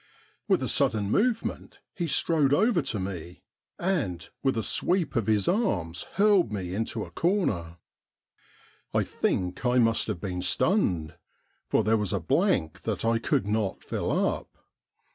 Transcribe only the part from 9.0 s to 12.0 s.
think I must have been stunned, for there